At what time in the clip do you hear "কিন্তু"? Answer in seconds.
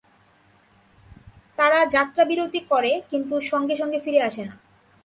3.09-3.35